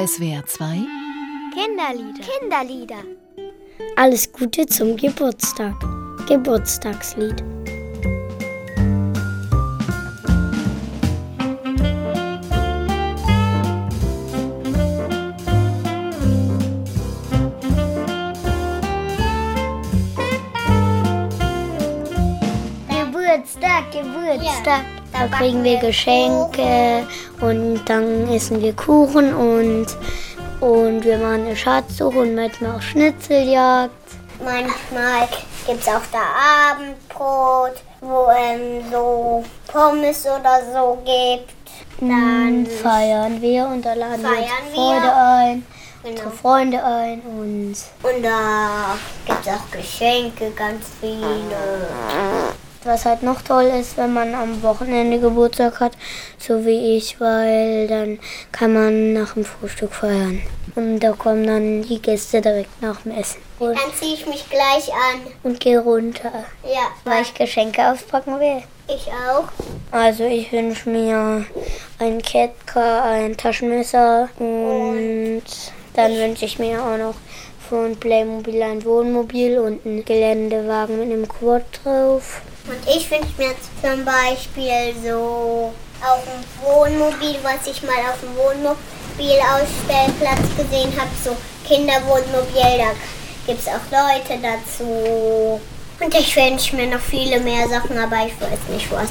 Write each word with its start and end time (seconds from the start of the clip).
SWR 0.00 0.46
2 0.46 0.86
Kinderlieder. 1.52 2.24
Kinderlieder. 2.38 3.02
Alles 3.96 4.32
Gute 4.32 4.64
zum 4.64 4.96
Geburtstag. 4.96 5.74
Geburtstagslied. 6.28 7.42
Geburtstag, 22.88 23.90
Geburtstag. 23.90 24.84
Da 25.12 25.26
kriegen 25.36 25.64
wir 25.64 25.78
Geschenke 25.78 27.04
und 27.40 27.80
dann 27.86 28.28
essen 28.32 28.60
wir 28.60 28.74
Kuchen 28.74 29.34
und, 29.34 29.86
und 30.60 31.04
wir 31.04 31.18
machen 31.18 31.46
eine 31.46 31.56
Schatzsuche 31.56 32.18
und 32.18 32.34
manchmal 32.34 32.76
auch 32.76 32.82
Schnitzeljagd. 32.82 33.92
Manchmal 34.44 35.28
gibt 35.66 35.80
es 35.82 35.88
auch 35.88 36.00
da 36.12 36.72
Abendbrot, 36.72 37.82
wo 38.00 38.26
ähm, 38.30 38.82
so 38.90 39.44
Pommes 39.72 40.24
oder 40.26 40.60
so 40.72 40.98
gibt. 41.04 41.52
Dann 42.00 42.64
feiern 42.66 43.40
wir 43.42 43.66
und 43.66 43.84
da 43.84 43.94
laden 43.94 44.22
wir 44.22 44.30
unsere 44.30 44.74
Freunde 44.74 45.12
ein, 45.16 45.66
Genau. 46.04 46.10
unsere 46.14 46.30
Freunde 46.30 46.84
ein 46.84 47.20
und 47.22 47.74
Und 48.04 48.22
da 48.22 48.96
gibt 49.26 49.40
es 49.44 49.48
auch 49.52 49.70
Geschenke, 49.72 50.52
ganz 50.56 50.86
viele. 51.00 51.18
Was 52.88 53.04
halt 53.04 53.22
noch 53.22 53.42
toll 53.42 53.70
ist, 53.80 53.96
wenn 53.96 54.12
man 54.12 54.34
am 54.34 54.62
Wochenende 54.62 55.18
Geburtstag 55.20 55.78
hat, 55.80 55.92
so 56.38 56.64
wie 56.64 56.96
ich, 56.96 57.20
weil 57.20 57.86
dann 57.86 58.18
kann 58.50 58.72
man 58.72 59.12
nach 59.12 59.34
dem 59.34 59.44
Frühstück 59.44 59.92
feiern. 59.92 60.42
Und 60.74 61.00
da 61.00 61.12
kommen 61.12 61.46
dann 61.46 61.82
die 61.82 62.00
Gäste 62.00 62.40
direkt 62.40 62.80
nach 62.82 63.00
dem 63.02 63.12
Essen. 63.12 63.38
Und, 63.58 63.74
Dann 63.76 63.92
ziehe 63.98 64.14
ich 64.14 64.26
mich 64.26 64.48
gleich 64.48 64.88
an. 64.92 65.20
und 65.42 65.60
gehe 65.60 65.80
runter, 65.80 66.30
Ja, 66.64 66.88
weil 67.04 67.22
ich 67.22 67.34
Geschenke 67.34 67.90
auspacken 67.90 68.38
will. 68.40 68.62
ich 68.88 69.08
auch. 69.28 69.48
Also 69.90 70.24
ich 70.24 70.50
wünsche 70.52 70.88
mir 70.88 71.44
ein 71.98 72.22
Kettcar, 72.22 73.04
ein 73.04 73.36
Taschenmesser 73.36 74.28
und 74.38 75.42
dann 75.94 76.12
wünsche 76.16 76.44
ich 76.44 76.58
mir 76.60 76.80
auch 76.82 76.96
noch 76.96 77.14
von 77.68 77.96
Playmobil 77.96 78.62
ein 78.62 78.84
Wohnmobil 78.84 79.58
und 79.58 79.84
einen 79.84 80.04
Geländewagen 80.04 81.00
mit 81.00 81.10
einem 81.12 81.28
Quad 81.28 81.64
drauf. 81.84 82.40
Und 82.68 82.86
ich 82.86 83.10
wünsche 83.10 83.32
mir 83.38 83.54
zum 83.82 84.04
Beispiel 84.04 84.94
so 85.02 85.72
auf 86.02 86.22
dem 86.24 86.44
Wohnmobil, 86.62 87.38
was 87.42 87.66
ich 87.66 87.82
mal 87.82 88.10
auf 88.10 88.20
dem 88.20 88.36
Wohnmobilausstellplatz 88.36 90.54
gesehen 90.56 90.92
habe, 90.98 91.10
so 91.24 91.34
Kinderwohnmobil, 91.66 92.78
da 92.78 92.92
gibt 93.46 93.60
es 93.60 93.68
auch 93.68 93.90
Leute 93.90 94.38
dazu. 94.42 95.58
Und 95.98 96.14
ich 96.14 96.36
wünsche 96.36 96.76
mir 96.76 96.86
noch 96.86 97.00
viele 97.00 97.40
mehr 97.40 97.66
Sachen, 97.68 97.98
aber 97.98 98.26
ich 98.26 98.38
weiß 98.38 98.68
nicht 98.70 98.92
was. 98.92 99.10